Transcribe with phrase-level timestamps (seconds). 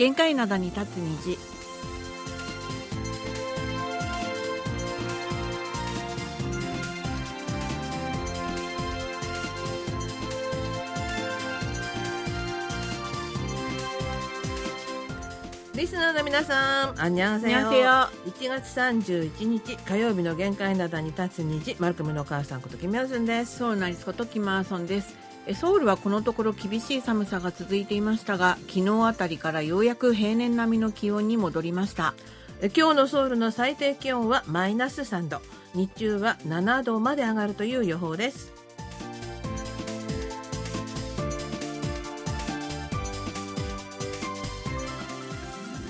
[0.00, 1.36] 限界灘に立つ虹
[15.74, 18.08] リスナーの皆さん、あにゃんせよ。
[18.26, 23.58] 一月三十一日火曜日の限界なに立つ虹、マルクムのお母さんことキミアソンです。
[23.58, 25.29] そうなんですことキマーソンです。
[25.54, 32.14] ソウルはこのところ厳しい寒さが続いていましたが昨日あたりからようやく平年並みの気温に戻りました
[32.76, 35.40] 今日のソウルの最低気温はマイナス3度、
[35.74, 38.59] 日中は7度まで上がるという予報です。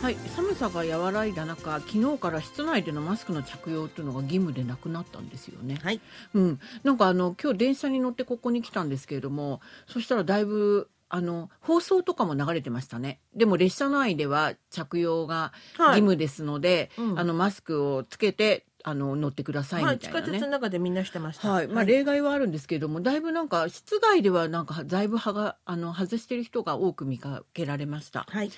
[0.02, 0.16] はい。
[0.34, 5.78] 寒さが和らいだ中昨日から室内でのマスクの着用というのが義務でなくなったんですよね。
[5.82, 6.00] はい。
[6.32, 13.20] うん、なんかあの今日電車に乗ってここに来たんですけれどもそしたらだいぶあの放送とかも流れてましたね。
[13.34, 15.94] でも列車内では着用が義はい。
[15.96, 17.18] 務ですので、うん。
[17.18, 20.32] あのマスクをつけてあの乗ってくださいはい、地みたいなね。
[20.32, 21.50] 下鉄の中でみんなしてました。
[21.50, 28.26] はいまあ、例外はあるんですけれども、だいぶなんか室外ではなんかだいぶはがあの外してる人が多く見かけられました。
[28.28, 28.50] はい。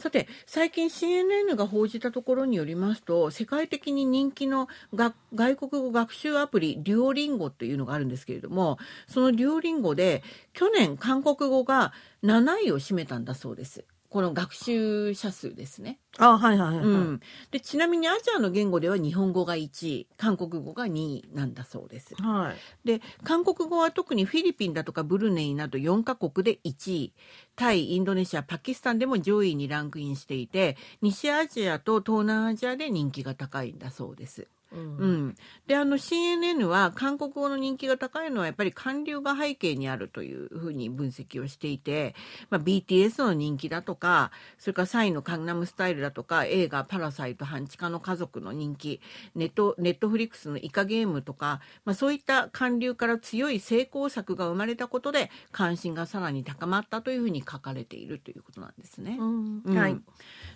[0.00, 10.22] さて最近 CNN が報じたところによりますと世界的に人気のが外国語学習アプリデュオリンゴというのがあるんですけれどもそのデュオリンゴで
[10.54, 11.92] 去年韓国語が
[12.24, 16.84] 7位を占めたんだそうですこの学習者数ですね、あ、はいはいはい。
[16.84, 17.20] うん、
[17.52, 22.86] でちなみにアジアの言語では日本語が1位韓国語が2位なんだそうですはい。
[22.86, 27.12] で韓国語は特にフィリピンだとかブルネイなど4カ国で1位
[27.54, 34.48] タイインドネシアパキスタンでも上位にランクインしていて西アジアと東南アジアで人気が高いんだそうです。
[34.72, 35.34] うんうん、
[35.66, 42.14] であの CNN は韓国語の人気が高いのはやっぱり韓流が背景にあるというふうに分析をしていて、
[42.50, 49.00] まあ、BTS の人気だとかそれからサイのカンナムスタイルだとか映画「パラサイト半地下の家族」の人気
[49.34, 59.16] ネットネットフリックスのイカゲームとか、まあ、そういった韓流から強い成功作が生まれたことで関心がさらに高まったというふうに書かれているということなんですね。
[59.18, 60.00] うんうんはい。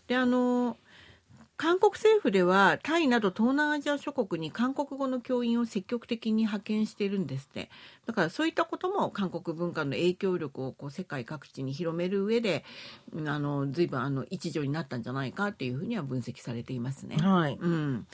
[0.06, 0.77] であの
[1.56, 7.70] 韓国政府ではタイなど東南アジア諸国に韓国語の教員を積極的に派遣しているんですって
[8.06, 12.65] だからそういったことも韓国文化の影響力をこう世界各地に広める上で
[13.12, 17.16] うんあの随分あの一助になったんじゃないかっていうふうには分析されていますね。
[17.19, 17.56] はい。
[17.60, 18.09] うん、で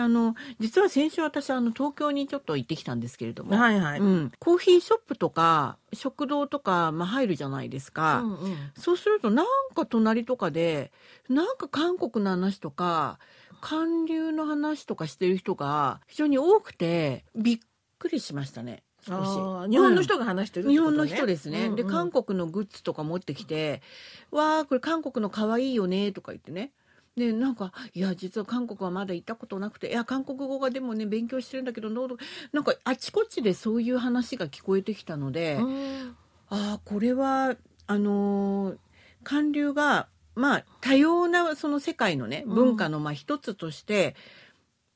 [0.00, 4.00] あの実は先週私あの東京にちょっと行ってきたんですけれども、はいはい。
[4.00, 8.20] うん、コーヒーショップとか食堂とか、まあ、入るじゃないですか。
[8.20, 8.56] うんうん。
[8.76, 10.92] そうするとなんか隣とかで
[11.28, 13.18] なんか韓国の話とか
[13.60, 17.58] 韓流の話とかしてる人が非常に多くてびっ
[17.98, 19.70] くりしましたね少あしー。
[19.70, 20.92] 日本の人が話してるってことね。
[20.92, 21.76] 日本の人ですね、うんうん。
[21.76, 23.82] で韓国のグッズとか持ってきて
[24.30, 26.72] 「わあこれ韓国の可愛いよね」とか言ってね
[27.18, 32.16] でなんか「いや実は韓国はまだ行ったことなくていや韓国語がでもね勉強してるんだけどどうぞ
[32.52, 36.16] なんかあちこちでそういう話が聞こえてきたので、うん。
[36.50, 37.56] ああこれは
[37.86, 38.78] あのー
[39.24, 42.54] 韓流がまあ多様なその世界のねうん。
[42.54, 44.14] 文化のまあ一つとして、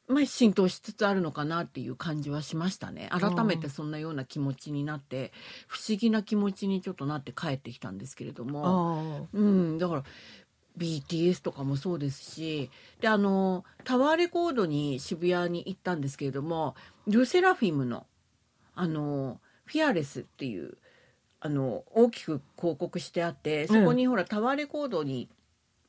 [0.08, 3.08] まあ、浸透しつつあるのかなっていう感じはしましたね。
[3.10, 5.32] 改めてそんなような気持ちになって
[5.66, 10.04] 不思議な気持ちにちょっとなって帰ってきたんですけれども、あうん、だから
[10.78, 16.74] BTS とかもそうですしであのタワーレコードに渋谷に行ったんですけれども
[17.06, 18.06] ルセラフィムの
[18.74, 20.76] あのフィアレスっていう
[21.40, 25.28] あの大きく広告してあってそこにほら、タワーレコードに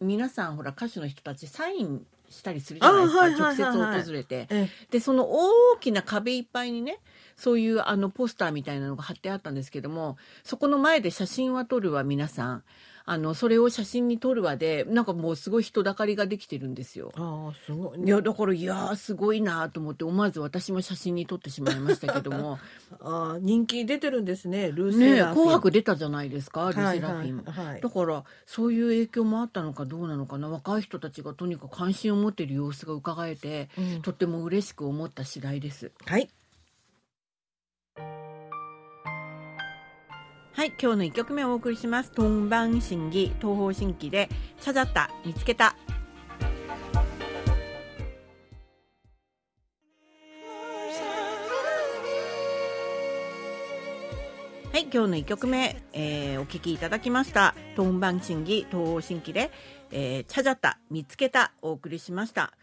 [0.02, 3.78] 皆さんほら歌手の人たちサインしたりするじゃないですか、あはいはいはいはい。
[3.78, 4.48] 直接訪れて。
[4.50, 4.70] え。
[4.90, 7.00] でその大きな壁いっぱいにね
[7.38, 12.64] そういうあのポスターみたいなのが貼ってあったんですけどもそこの前で写真は撮るわ皆さん
[13.06, 17.12] あのそれを写真に撮るわでなんかもうすごい人だかりができてるんですよ。
[17.16, 22.60] ああすごいいやだからいやーすごいなと思って思わず私も写真に撮ってしまいましたけども。
[23.02, 25.36] ああ人気出てるんですねルーセラフィン。
[25.36, 27.44] 紅白出たじゃないですかルセラはいフィン。
[27.44, 30.50] はいはいだからそういう影響もあったのかどうなのかな。
[30.50, 34.02] 若い人たちがとにかく関心を持っている様子が伺えて、うん。
[34.02, 35.92] とっても嬉しく思った次第です。
[36.06, 36.30] はい
[40.56, 42.12] はい、今日の一曲目をお送りします。
[42.12, 44.30] トンバン審議、東方神起で、
[44.62, 45.76] チャザった、見つけた。
[54.72, 57.56] はい、今日の一曲目、えー、お聞きいただきました。
[57.76, 59.50] トンバン審議、東方神起で、
[59.90, 62.54] えー、チャザった、見つけた、お送りしました。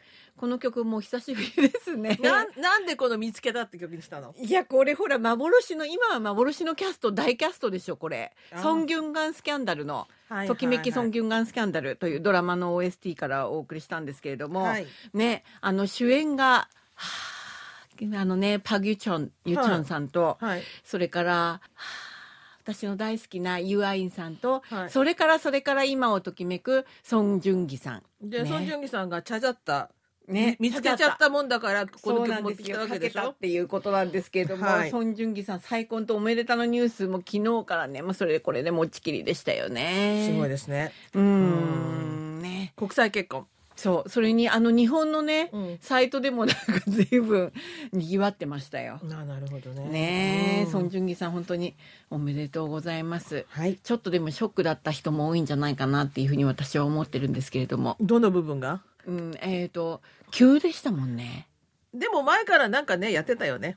[0.40, 2.19] この曲もう久しぶりですね。
[2.22, 4.34] なんなんでこの見つけたって曲にしたの？
[4.40, 8.32] いや、これほら、幻の、今は幻のキャスト、大キャストでしょ、これ。
[8.62, 20.62] ソン・ギュンガンスキャンダルの、はいときめきソン・ギギュンガンスキャンダルというドラマの OST からお送りしたんですけれども、はいね、あの主演が、はああのね、パギュチョン、ユチョンさんと、はい。
[20.84, 21.70] それから、はあ
[22.62, 24.90] 私の大好きなユアインさんと、はい。
[24.90, 28.02] それからそれから今をときめくソン・ジュンギさん。
[28.22, 28.48] で、ね。
[28.48, 29.90] ソン・ジュンギさんがチャジャった、
[30.31, 32.27] ね見つけちゃったもんだからこの。
[32.27, 34.91] 曲持ってきたわかけたっけでしょていうことなんですけれども、はい。
[34.91, 40.29] ソン・ジュンギさん再婚とおめでたのニュースも昨日からね、もうそれでこれで持ちきりでしたよね。
[40.31, 40.93] すごいでですね。
[41.15, 42.73] うーん、ね。
[42.77, 43.47] 国際結婚。
[43.77, 45.79] そう、それにあの日本のね、うん。
[45.81, 47.53] サイトでもなんか随分
[47.93, 49.00] 賑わってましたよ。
[49.05, 49.88] ななるほどね。
[49.88, 50.71] ねえ、うん。
[50.71, 51.75] ソン・ジュンギさん本当に
[52.11, 53.47] おめでとうございます。
[53.49, 53.77] はい。
[53.77, 57.97] ちょっとでもショックだった人も多いんじゃないかなっていうふうに私は思ってるんですけれども。
[58.00, 58.82] どの部分が？
[59.10, 61.48] うん、えっ、と、急でしたもんね。
[61.92, 63.76] でも前からなんかねやってたよね。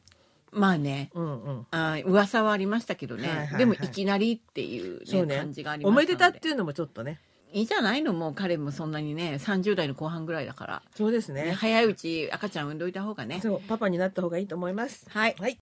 [0.52, 1.10] まあね。
[1.16, 1.68] うんうん。
[1.72, 3.58] あ噂はありましたけどね、はいはいはい。
[3.58, 5.38] でもいきなりっていう,、ねそうね。
[5.38, 7.20] 感じがありましおめでたっていうのもちょっとね。
[7.52, 8.14] いいじゃないの？
[8.14, 13.40] もう彼もそんなにね30代の後半ぐらいだから、ねそうですね早いうち赤ちゃん産んどいた方がね。
[13.42, 15.06] そうパパになった方がいいと思います。
[15.10, 15.36] はい。
[15.40, 15.58] はい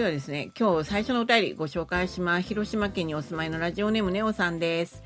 [0.00, 2.42] ではですね今日最初のお便りご紹介します。
[2.48, 5.02] 広島県にお住まいのラジオネームネオさんです。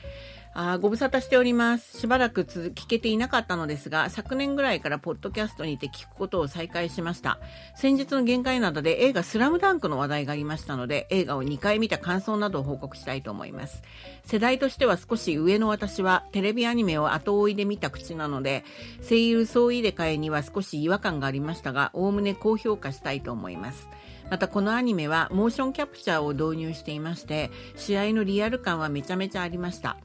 [0.55, 1.99] あご無沙汰しております。
[1.99, 7.41] しばらく続聞けていなかったのですが昨年ぐらいからポッドキャストにて聞くことを再開しました。
[7.75, 13.82] 先日の限界などで映画スラムダンクの話題がありましたので映画を2回見た感想などを報告したいと思います。
[14.25, 18.62] 世代としては少し上の私はテレビアニメを後追いで見た口なので
[19.02, 23.88] 声優総入れ替えには少し違和感がありましたがおおむね高評価したいと思います。
[24.34, 29.96] またこのアニメはモーションキャプチャーを導入していまして試合のリアル感はめちゃめちゃありました。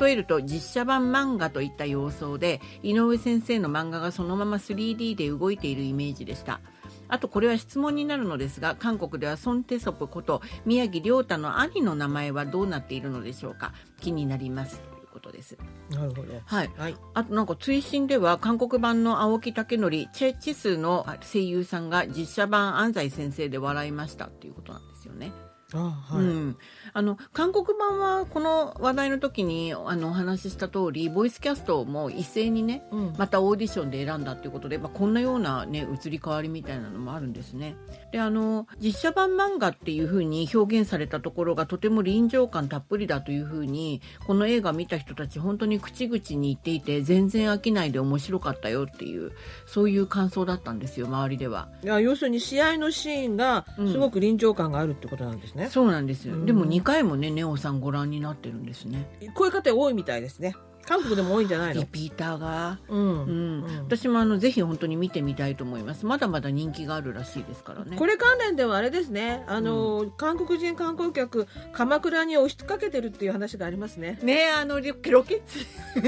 [0.00, 6.60] 例えると実写版漫画といった様相で井上先生の漫画がそのまま 3D で動いているイメージでした。
[7.08, 13.74] あとこれは質問になるのですが韓国ではソン・テソプこと宮城亮太の兄の名前はどうなっているのでしょうか？
[14.00, 14.80] 気になります。
[15.26, 15.58] ことです。
[15.90, 16.32] なるほど。
[16.44, 16.70] はい。
[16.76, 16.96] はい。
[17.14, 25.32] あとなんか追伸では韓国版の青木武則チェ・チスの声優さんが実写版安西先生で笑いましたっていうことなんですよね。
[25.80, 26.56] あはい、うん、
[26.92, 33.14] あの韓国版はこの話題の時にあのお話しした通りボイスキャストも一斉にねうん。
[33.18, 37.76] またオーディションで選んだっていうことで、まあ、こんなような、ね、移り変わりみたいなのもあるんですね。
[38.12, 49.32] であの実写版漫画っていう風に表現されたところがとても臨場感たっぷりだという風にこの映画見た人たち本当に口々に言っていて全然飽きないで面白かったよっていう
[49.66, 51.68] そういう感想だったんですよ周りでは。
[51.82, 56.46] いや要するに試合のシーンがすごく臨場感があるってことなんですね、そうなんですよ、うん。
[56.46, 59.08] でも2回もねネオさんご覧になってるんですね。
[59.34, 60.54] こういう方多いみたいですね
[60.86, 61.80] 韓国でも多いんじゃないの？
[61.80, 62.78] リピーターが？
[62.88, 63.78] うん、うん、うん。
[63.80, 66.06] 私もあのぜひ本当に見てみたいと思います。
[66.06, 67.96] まだまだ人気があるらしいですからね。
[67.96, 69.44] これ関連ではあれですね。
[69.46, 74.18] あの、韓国人観光客鎌倉に押しかけてるっていう話がありますね。
[74.22, 75.66] ねあのロロケ地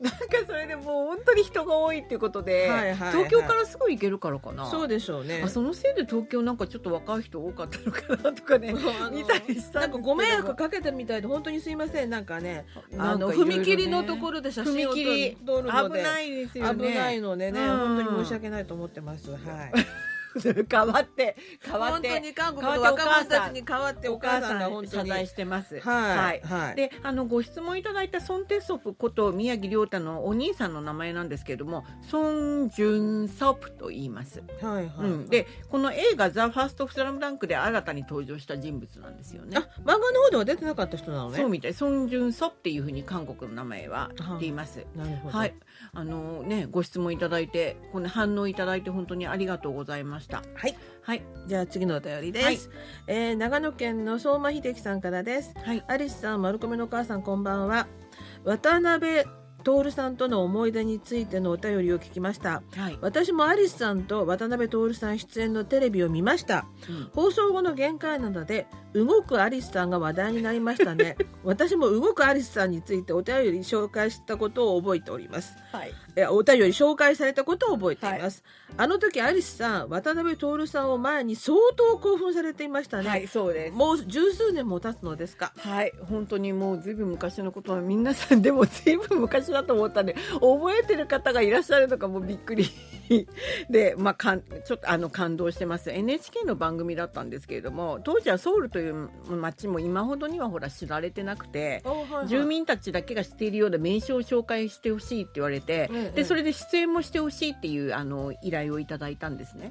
[0.00, 3.12] なんかそれでもう本当に人が多いっていうことで、はいはいはい。
[3.12, 4.66] 東京からすぐ行けるからかな。
[4.66, 5.42] そうでしょうね。
[5.44, 8.74] あそのせいで東京なんかちょっと若い人多かったのかなとかね。
[9.12, 12.10] 見たりしたなんんかご迷惑かけてるみたいで本当にすいません。
[12.10, 12.64] なんかね。
[12.98, 15.98] あの踏切のところで写真を撮るので。
[15.98, 16.88] 危ないですよね。
[16.88, 17.60] 危ないのでね。
[17.60, 17.78] うん。
[17.78, 19.30] 本当に申し訳ないと思ってます。
[19.30, 19.38] はい
[20.70, 25.80] 変わって変わって本当に韓国の若者たちに代わってお母さんが本当に謝罪してます。
[25.80, 34.42] はいはいで、あのご質問いただいたソンテソプこと宮城亮太のお兄さんの名前なんですけれども、ソンジュンソプと言います。
[34.60, 39.56] はいはい、うん、で、この映画ザファーストスラムダンクで新たに登場した人物なんですよね。
[39.56, 41.74] あ漫画の方では出てなかった人なのねそうみたい。
[41.74, 44.10] ソンジュンソプっていうふうに韓国の名前は
[44.40, 44.84] 言います。
[44.94, 45.54] なるほどはい、
[45.92, 50.42] あのね、ご質問いただいて、この反応いただいて本当にありがとうございました。
[50.54, 50.76] はい。
[51.02, 52.58] はい、じゃあ次のお便りです、はい。
[53.08, 55.52] えー長野県の相馬秀樹さんからです。
[55.64, 57.88] はい、アリスさん、マルコメのお母さん、こんばんは。
[58.44, 59.24] 渡辺
[59.62, 62.62] 徹さんとの思い出についてのお便りを聞きました。
[62.76, 66.66] はい、私もアリスさんと渡辺徹さん出演のテレビを見ました。
[66.88, 71.16] うん放送後の限界なので、動くアリスさんが話題になりましたね。
[71.44, 75.56] 私も動くアリスさんについてお便り紹介したことを覚えております。
[75.72, 78.42] はい、えお便り紹介されたことを覚えています。
[78.76, 83.08] あの時アリスさん、渡辺徹さんを前に相当興奮されていましたね。
[83.08, 83.74] はい、そうです。
[83.74, 85.52] もう十数年も経つのですか？
[85.58, 92.66] はい、本当にもうずいぶん昔のことは皆さんでもずいぶん昔だと思ったんで覚えてる方がいらっしゃるのかもうびっくり。
[93.12, 93.28] に
[93.70, 95.90] で、まあ、かんちょっとあの感動してます。
[95.90, 101.82] NHK の番組だったんですけれども当時はソウルという街も今ほどにはほら知られてなくて、
[102.26, 109.68] 住民たちだけが知っているような名所を紹介してほしいって言われて、でそれで出演もしてほしいっていうあの依頼をいただいたんですね。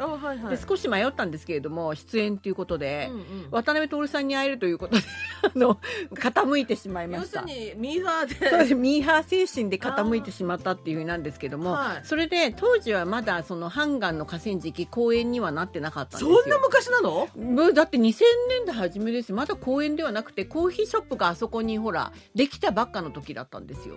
[0.50, 5.03] で少し迷ったんですけれども出演ということで、うんうん、渡辺徹さんに会えるということで
[5.53, 5.79] あの
[6.13, 7.41] 傾いてしまいました。
[7.41, 8.75] 要するにミーハーで。
[8.75, 16.41] ミーハー精神で傾いてしまったっていうふうなんですけども、それで当時はまだそのハンガンの河川敷公園にはなってなかったんですよ。
[16.41, 17.27] そんな昔なの？
[17.74, 19.33] だって2000年代初めです。
[19.33, 23.95] まだ公園ではなくてコーヒーショップがあそこにほらできたばっかの時だったんですよ。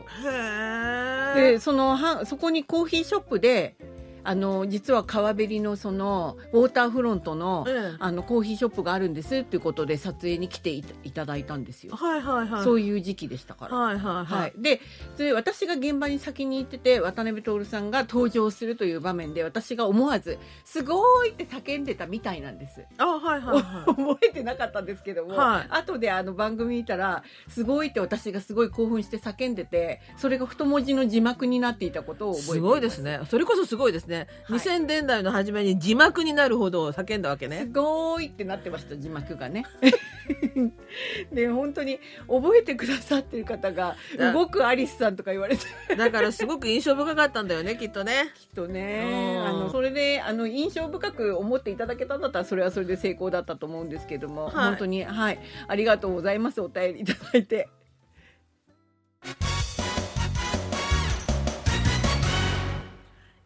[1.35, 3.77] でそのはそこにコーヒーショップで
[4.25, 7.67] あの実は川べりのそのウォーターフロントの,、
[7.99, 11.95] あのコーヒーショップがあるんですっていうことで撮影に来ていただいたんですよ。
[11.95, 12.65] はいはいはい。
[12.65, 13.77] そういう時期でしたから。
[13.77, 14.25] はいはいはい。
[14.25, 14.81] はい、で
[15.17, 22.85] で私が現場に先に行ってて渡辺徹さんが登場するという場面で私が思わず「すごい!」って叫んでたみたいなんです。
[22.99, 33.21] あはいはい、はい、覚えてなかったんですけども、はい、後であの番組見たら「すごい!」って私がすごい興奮して叫んでてそれが太文字の字幕になっていたことを覚えてすごいですね。
[33.29, 34.14] それこそすごいですね。
[34.19, 37.61] はい、2000年代の初めに字幕になるほど叫んだわけね。
[37.61, 39.65] すごいってなってました字幕がね。
[41.33, 43.97] で本当に覚えてくださってる方が
[44.33, 45.65] 動くアリスさんとか言われて。
[45.97, 48.33] だからすごく印象深かったんだよねきっとね。
[48.35, 49.43] きっとね。
[49.47, 55.39] あのそれであの印象深く思っていただけたんだったらそれはそれで成功だったと思うんですけども、はい、本当にはい。
[55.69, 57.69] ありがとうございますお便りいただいて。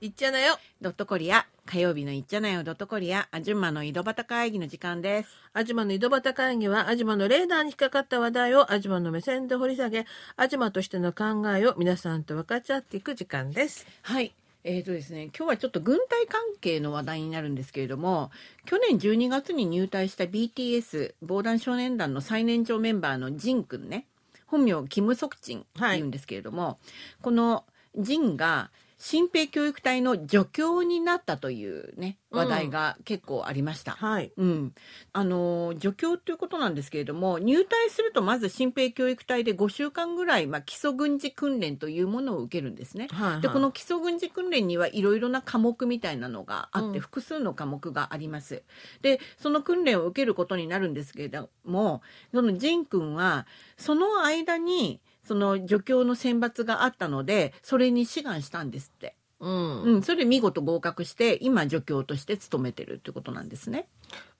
[0.00, 0.56] いっちゃなよ。
[0.80, 1.44] ドットコリア。
[1.66, 3.26] 火曜日のいっちゃなよドットコリア。
[3.32, 5.30] アジュマの井戸端会議の時間です。
[5.52, 13.88] アジマの井戸端会議は、アジマのレーダーに引っかかった話題をアジマの目線で掘り下げ、アジマとしての考えを皆さんと分かち合っていく時間です。
[14.02, 14.32] はい。
[14.62, 18.30] えーとですね、今日はちょっと軍隊関係の話題になるんですけれども
[18.66, 24.04] 去年12月に入隊した BTS 防弾少年団の最年長メンバーのジン君ね
[24.46, 26.76] 本名キム・ソクチンっていうんですけれども、はい、
[27.22, 27.64] この
[27.96, 33.96] ジンが新兵教育隊の助教になったというね話題が結構ありました。
[34.00, 34.32] うん、はい。
[34.36, 34.74] うん。
[35.12, 43.06] あの助教ということなんですけれども入隊するとまず新兵教育隊で5週間ぐらい、まあ、基礎軍事訓練というものを受けるんですね。
[43.12, 48.64] はいはい、でこの基礎軍事訓練にはいろいろな科目みたいなのがあって、うん、複数の科目があります。
[49.00, 52.02] でその訓練を受けることになるんですけれども
[52.32, 59.14] そのジン君はその間にその助教の選抜があったのでそれに志願したんですって。
[59.40, 63.86] うん、うん、それで見事合格して今助教として勤めてるってことなんですね。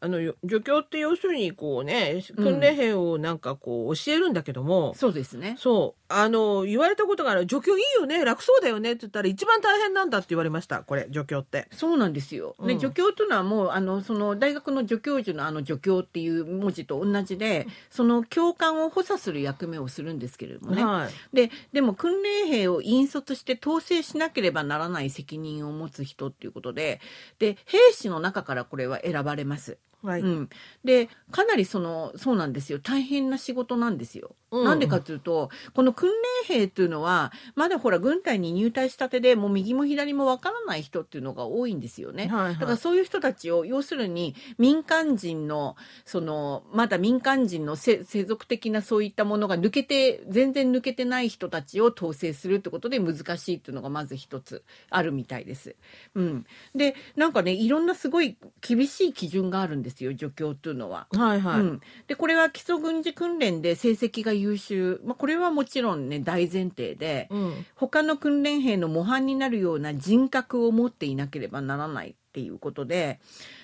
[0.00, 7.42] あの助教って要するにこうね訓練兵をなんかこう教えるんだけども、うん、そうですねそうあの言われたことがある。
[7.42, 8.24] 助教いいよね。
[8.24, 8.92] 楽そうだよね。
[8.92, 10.80] って言ったら一番大変なんだって言われました。
[10.80, 11.68] これ助教って。
[11.70, 27.00] そうなんですよ、うん、助教というのはもうあのその大学の助教授のあの助教っていう文字と同じでその教官を補佐する役目をするんですけれどもね、はい、ででも訓練兵を引率して統制しなければならない責任を持つ人っていうことで
[27.38, 29.78] で兵士の中からこれは選ばれます。
[30.02, 30.48] はい、うん、
[30.84, 32.78] でかなりそのそうなんですよ。
[32.78, 34.36] 大変な仕事なんですよ。
[34.50, 36.10] うん、なんでかというとこの訓
[36.46, 42.28] 練兵っていうのはまだほら軍隊に入隊したてでもう右も左もわからない人っていうのが多いんですよね。
[42.28, 55.74] はいはい、だからそういう人たちを要するに民間人のそのまだ民間人の世俗的なそういったものが抜けて全然抜けてない人たちを統制するってことで難しいっていうのがまず一つあるみたいです。
[56.14, 61.06] うん、でなんかねいろんなすごい厳しい基準があるんですよ助教っていうのは。
[61.12, 73.18] はいはい、うん、でこれは基礎軍事訓練で成績が優秀、まあ、これはもちろんね大前提で、うん、他の訓練兵の模範になるような人格を持っていなければならないっていうことで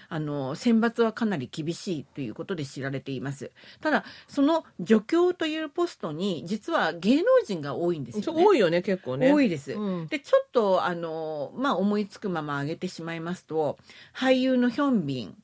[0.08, 3.52] あの選抜はかなり厳しいということで知られています。
[3.80, 8.44] ただその助教というポストに実は芸能人が多いんですよね。
[8.44, 9.32] 多いよね結構ね。
[9.32, 13.78] 多いです、うん、でちょっとあのまあ思いつくまま挙げてしまいますと
[14.14, 15.36] 俳優のヒョンビン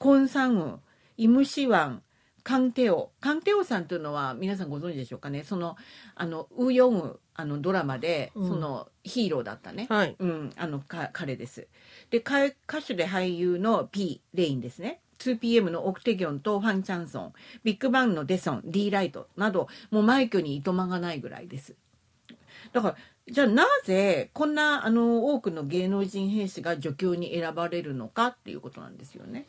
[0.00, 0.80] コンサンウ
[1.18, 2.02] イムシワン
[2.42, 3.10] カンテオ。
[3.20, 5.44] カンテオさんというのは皆さんご存知でしょうかね？
[5.44, 5.76] その
[6.14, 10.16] あのウヨンウあのドラマで、そのヒーローだったね、はい。
[10.18, 11.68] うん、あのか彼です。
[12.08, 15.02] で歌手で俳優の P レインですね。
[15.18, 17.32] 2PM のオクテギョンとファン・チャンソン。
[17.62, 21.76] ビッグバンのデソン D ライトなどもう枚挙にいとまがないぐらいです。
[22.72, 22.96] だから
[23.30, 29.44] じゃあなぜこんなあの多くの芸能人兵士が助教に選ばれるのかっていうことなんですよね。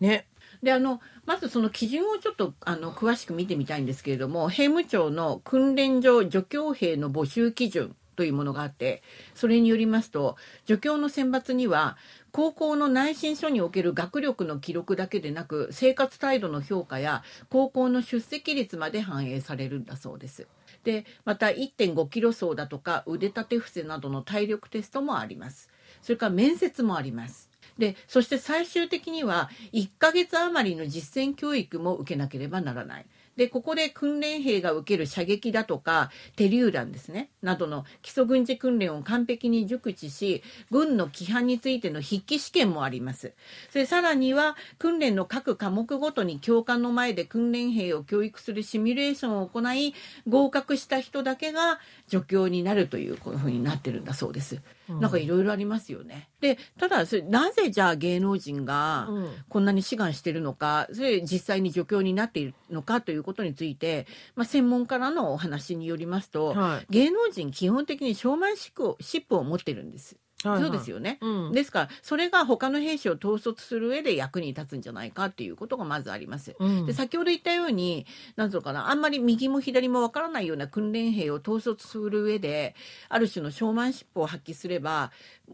[0.00, 0.26] ね。
[0.62, 9.02] であのまずその基準をちょっとあの詳しく見てみたいんですけれども兵務庁の訓練上助教兵の募集基準というものがあって
[9.34, 10.36] それによりますと
[10.66, 11.96] 助教の選抜には
[12.32, 20.46] 高校の内申書における学力の記録だけでなく生活態度の評価や高校の出席率まで反映されるんだそうです。
[20.84, 25.70] でまた1.5キロ走だとか腕立て伏せなどの体力テストもあります。
[26.02, 27.53] それから面接もあります。
[27.78, 33.06] でそして最終的には1ヶ月余りの実践教育も受けなければならない。
[33.36, 37.30] でここで訓練兵が受ける射撃だとか手榴弾ですね。
[37.42, 43.32] などの基礎軍事訓練を完璧に熟知し軍の規範についての筆記試験もあります。
[43.70, 49.94] それさらには訓練の各科目ごとに教官の前で訓練兵を教育するシミュレーションを行い
[50.28, 54.60] 合格した人だけが助教になるというこういうふうになってるんだそうです。
[54.88, 56.28] なんかいろいろありますよね。
[56.40, 70.16] でただそれなぜじゃあ芸能人がうんこんなに志願してるのかそれ実際に助教になっているのかということについて、まあ、専門家らのお話によりますと、はい芸能人基本的にショーマシップを持ってるんです。
[70.42, 71.18] はいはいそうですよね。
[71.20, 76.54] うんですからそれが他の兵士を統率する上で役に立つんじゃないかっていうことがまずあります。
[76.58, 82.74] うんで先ほど言ったようになんとかなあんまり右も左もわからないような訓練兵を統率する上で
[83.08, 85.12] ある種のショーマンシップを発揮すれば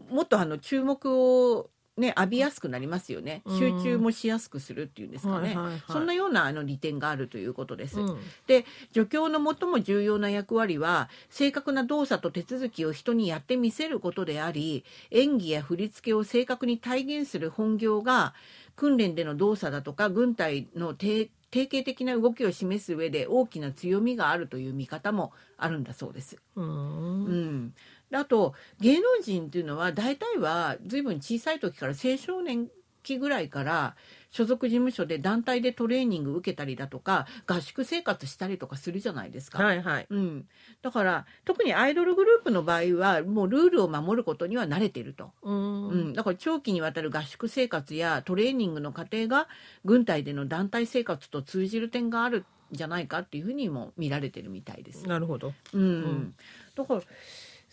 [0.09, 3.41] もっとあの注目をね、浴びやすくなりますよね。
[3.45, 3.59] うん。
[3.59, 5.81] 集中もしやすくするっていうんですかね、はいはいはい。
[5.87, 7.99] そんなようなあの利点があるということです。
[7.99, 8.17] うん。
[8.47, 18.33] で助教の最も重要な役割は正確な動作と手続きを人にやってみせることであり演技や振り付けを正確に体現する本業が
[18.75, 26.37] 訓練での動作だとか軍隊の定定型的な動きを示す上で大きな強みがあるという見方もあるんだそうです。
[26.55, 27.73] ううん
[28.13, 32.69] あと芸能人っていうのは大体は随分小さい時から青少年
[33.03, 33.95] 期ぐらいから
[34.29, 39.61] 所属事務所で団体でトレーニング受けたりだとか合宿生活したりとかするじゃないですか。
[39.61, 40.07] はいはい。
[40.09, 40.45] うん、
[40.81, 45.87] だから特にアイドルグループの場合はもうルールを守ることには慣れてると、うん。
[45.89, 49.47] うん、だから長期にわたる合宿生活やトレーニングの過程が
[49.83, 55.05] 軍隊での団体生活と通じる点があるんじゃないかっていうふうにも見られてるみたいです。
[55.07, 55.53] なるほど。
[55.73, 56.01] うん。
[56.03, 56.35] ん。
[56.75, 57.01] だから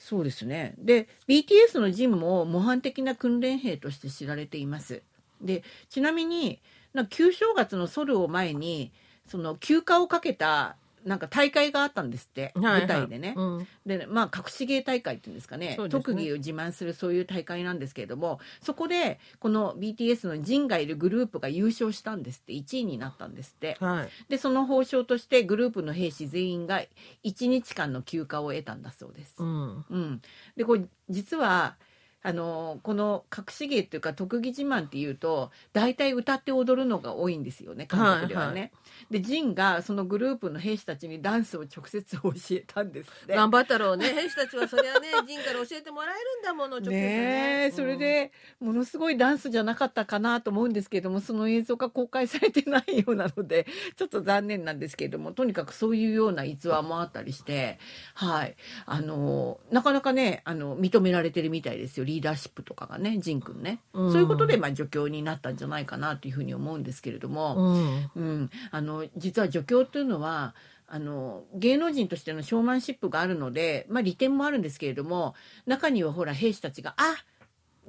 [0.09, 0.73] そうですね。
[0.79, 5.03] で BTS のジムも模範的な訓練兵として知られています。
[5.43, 6.63] でちなみに
[6.95, 8.91] な旧正月のソルを前に
[9.27, 10.77] その休暇をかけた
[11.09, 12.81] なんか大会があったんですって、はいはい。
[12.83, 13.67] 舞台でね、うん。
[13.87, 15.77] でまあ隠し芸大会っていうんですかね。
[15.77, 15.89] ね。
[15.89, 23.77] 特技を自慢するそういう大会なんですけれどもそこでこの BTS のジンがいるグループが優勝したんですって1位になったんですって。
[23.81, 24.09] はい。
[24.29, 26.83] でその報奨としてグループの兵士全員が
[27.25, 29.35] 1日間の休暇を得たんだそうです。
[29.39, 29.85] うん。
[29.89, 30.23] うん、
[30.57, 31.77] でこれ実は
[32.23, 38.61] あのこの隠し芸っていうか特技自慢っていうと大体歌って踊るのが多いんですよね韓国ではね。
[38.61, 38.73] はい
[39.11, 43.35] でジンがそのグループの兵士たちにダンスを直接教えたんですって。
[43.35, 44.07] 頑張ったろうね。
[44.09, 46.91] 兵士たちはそれはね 陣から教えてもらえるんだもの直接。
[46.91, 57.79] ねえそれでものすごいダンスじゃなかったかなと思うんですけれどもその映像が公開されてないようなので ちょっと残念なんですけれどもとにかくそういうような逸話もあったりして
[58.15, 58.57] はい。
[58.85, 64.13] あのなかなかねあの認められてるみたいですよリーダーシップとかがねジン君ね、うん。
[64.13, 67.55] そういうことでまあ助教になったんじゃないかなというふうに思うんですけれども。
[67.57, 68.11] うん。
[68.17, 70.55] うん、あの実は助教というのは
[70.87, 75.35] あの芸能人としてのショーマンシップがあるので、まあ、利点もあるんですけれども
[75.67, 77.15] 中にはほら兵士たちが「あ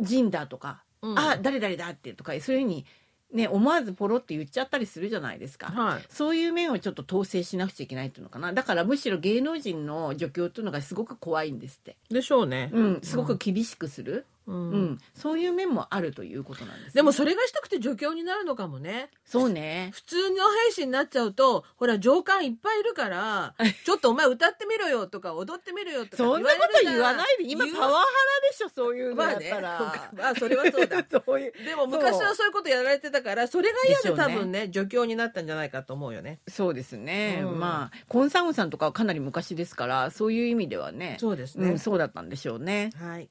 [0.02, 1.18] 陣だ」とか「うん。
[1.18, 2.86] あ誰々だ」ってとかそういうふうに、
[3.32, 5.68] ね、思わずポロって言っちゃったりするじゃないですか。
[5.68, 6.04] はい。
[6.10, 8.54] そういう面をちょっと統制しなくちゃいけないっていうのかな。
[8.54, 12.72] だからむしろ芸能人の助教っていうのがすごく怖いんですって、でしょうね。
[12.74, 14.84] うん、すごく厳しくする、ううん。
[14.92, 19.10] んそういう面もあるということなんですね、でもそれがしたくて助教になるのかもね。
[19.26, 19.92] そうね。
[19.94, 20.36] 普通の
[20.66, 28.06] 兵士になっちゃうとほら上官いっぱいいるから ちょっとお前歌ってみろよとか踊ってみろよとかそんなこと言わないで今パワハ
[28.44, 31.06] ラでしょそういうのまあねやったら、まあそれはそうだ。
[31.26, 32.50] そういうでも昔はそう。
[32.50, 36.42] いうことやられてたからそれが嫌で多分ね助教になったんじゃないかと思うよね。
[36.48, 37.60] そうですね、うん。
[37.60, 41.18] まあコンサンウさんとかはかなり昔ですからそういう意味ではね。
[41.20, 41.70] そうですね。
[41.70, 42.90] うん、そうだったんでしょうね。
[43.00, 43.30] はい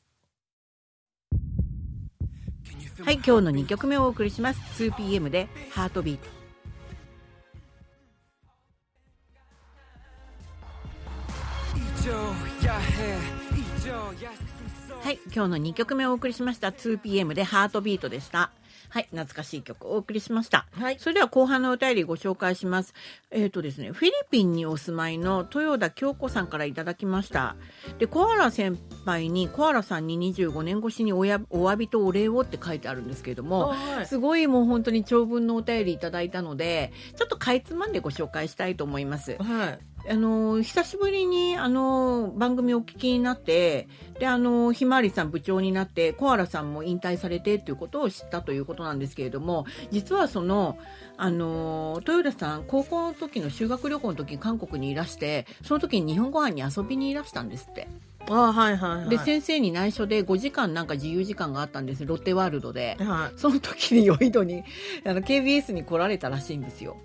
[3.04, 4.60] はい今日の2曲目をお送りします。
[4.82, 6.28] 2PM で「ハートビート」
[15.00, 16.68] はい今日の2曲目をお送りしました。
[16.68, 18.50] 2PM で「ハートビート」でした。
[18.88, 22.94] はい懐かしい曲をお送りしましたはいそれでは後半のお便りご紹介します。
[23.30, 27.56] えっ、とですね、フィリピンにお住まいの豊田京子さんからいただきました。
[27.98, 39.36] で、コアラ先輩に、コアラさんに25年越しにおやお詫びとお礼をって書いてあるんですけれども、はいすごいもう本当に長文のお便りいただいたので、ちょっとかいつまんでご紹介したいと思います。
[39.38, 39.78] はい
[40.10, 50.78] あの久しぶりにあの番組お聞きになってであのひまわりさん部長になってコアラさんも引退されてっていうことを知ったということなんですけれども実はその
[51.16, 57.88] あの豊田さん高校の時の修学旅行の時韓国にいらしてその時に日本ご飯に遊びにいらしたんですって。
[58.30, 59.08] あはいはいはい。
[59.08, 62.96] で先生に内緒で5時間なんか自由時間があったんですロッテワールドで。
[63.00, 63.38] はい。
[63.38, 64.64] その時にヨイドに
[65.04, 66.98] あの KBS に来られたらしいんですよ。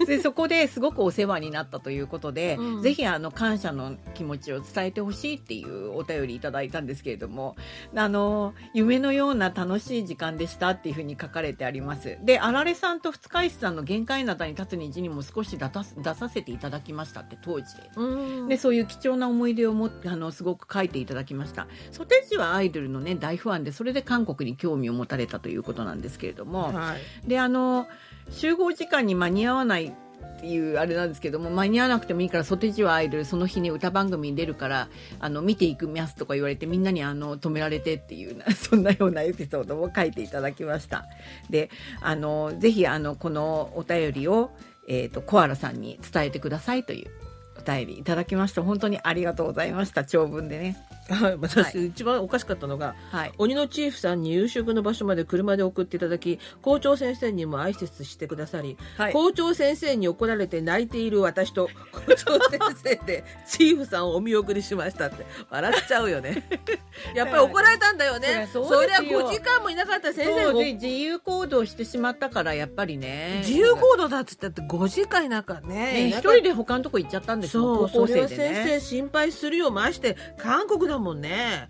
[0.06, 2.82] でそこですごくお世話になったということで、うん。
[2.82, 7.56] ぜひあの感謝の気持ちを伝えてほしいっていうお便りいただいたんですけれども
[7.94, 12.18] あの夢のような楽しい時間でしたっていうふうに書かれてあります。
[12.22, 17.66] であられさんと二日市さんの限界などに立つ虹にも少し出させていただきましたって当時。
[17.96, 18.48] うん。
[18.48, 21.66] でそういう貴重な思い出をもあのすごく書いていただきました。
[21.92, 27.28] ソテージはアイドルのね大ファンでそれで韓国に興味を持たれたということなんですけれども、はい。
[27.28, 27.86] であの
[28.30, 29.92] 集合時間に間に合わない
[30.40, 34.88] っていうあれなんですけども間に合わなくてもいいからソテージはアイドルその日に歌番組に出るから
[35.18, 41.04] あの見ていくみますとか言われてみんなにあの止められてっていう そんなようなエピソードを書いていただきました。
[41.50, 44.50] であのぜひあのこのお便りを、
[44.88, 47.10] えー、とコアラさんに伝えてくださいという
[47.58, 48.62] お便りいただきました。
[48.62, 50.04] 本当にありがとうございました。
[50.04, 50.78] 長文でね。
[51.14, 51.36] はい。
[51.36, 53.32] 私、は一番おかしかったのが、はい。
[53.38, 59.12] 鬼のチーフさんに夕食の場所まで車で送っていただき校長先生にも挨拶してくださり、はい。
[59.12, 66.46] 校長先生に怒られて泣いている私と 校長先生でチーフさんをお見送りしましたって笑っちゃうよね。
[67.14, 68.48] やっぱり怒られたんだよね。
[68.52, 69.28] そりゃそりゃそうですよ。
[69.28, 73.42] 5時間もいなかったら先生もで自由行動してしまったからやっぱりね。
[73.46, 75.80] 自由行動だっつったって5時間いなかね。
[75.80, 78.22] ね、一いなかった人で他のとこ行っちゃったんですよ校生でね。
[78.22, 79.70] は先生心配するよ。
[79.70, 81.68] まして、韓国だもんね。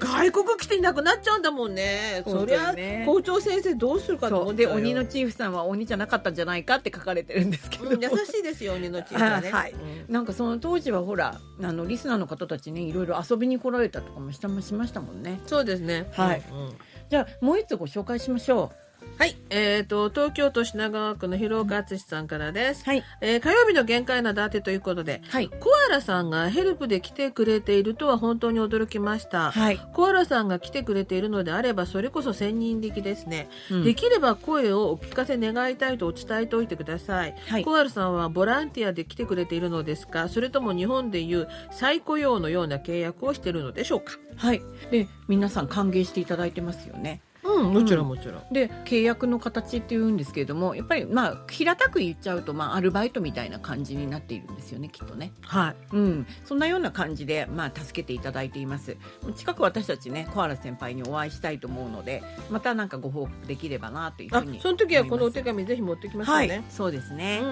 [0.00, 2.22] 外国来ていなくなっちゃうんだもんね。
[2.26, 4.70] そりゃ校長先生どうするかと思っちゃう。
[4.70, 9.50] よで鬼のチーフさんは鬼じゃなかったんじゃないかって書かれてるんですけど、うん優しいですよ、鬼のチーフはね。
[9.52, 9.72] あはい。
[9.72, 10.12] うん。
[10.12, 15.40] なんかその当時はほらあのリスナーの方たちねいろいろ遊びに来られたとかもしたしましたもんね。
[15.46, 16.08] そうですね。
[16.12, 16.42] はい。
[16.50, 16.78] うんうん。
[17.10, 18.70] じゃあもう一つご紹介しましょ
[19.16, 19.36] はい。
[19.50, 22.82] えっ、と、東京都品川区の広岡敦さんからです。
[22.86, 23.04] うはい。
[23.20, 25.48] えー火曜日の限界なだってということで、はい。
[25.48, 29.50] コアラさんがヘルプで来てくれているとは本当に驚きました。
[29.50, 33.84] はい、コアラさんが来てくれているのであればそれこそ千人力ですね、うん。
[33.84, 37.64] できれば声をお聞かせ願いたいと伝えておいてください、はい。
[37.64, 44.12] コアラさんはボランティアで来てくれているのですかそれとも日本でいう再雇用のような契約をしているのでしょうか？
[44.36, 55.32] はい、で皆さん歓迎していただいてますよねうんもちろんもちろん、で契約の形っていうんですけれどもやっぱりまあ平たく言っちゃうと、まあ、アルバイトみたいな感じになっているんですよねきっとね。
[55.42, 55.76] はい。
[55.92, 58.96] うん、そんなような感じで、まあ、助けていただいています。
[59.36, 67.46] 近く私たちねコアラ先輩にお会いしたいと思うのでまたなんかご報告できればなというふあうにその時はこのお手紙紙ぜひ持ってきましょうはいね、そうですね、う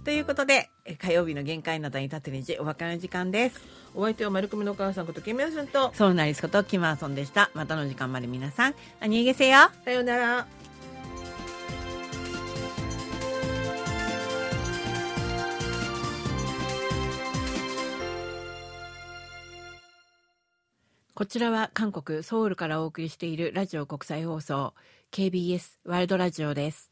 [0.00, 0.04] ん。
[0.04, 3.60] ということでえ火曜日の限界などに立つ日お別れの時間です。
[3.94, 7.50] お相手は丸組のお母さんことキムヤさんとそうなりすことキマーソンでした。
[7.54, 9.70] またの時間まで皆さんあにげせよ。
[9.84, 10.46] さようなら。
[21.14, 24.74] こちらは韓国ソウルからお送りしているラジオ国際放送
[25.12, 26.91] KBS ワールドラジオです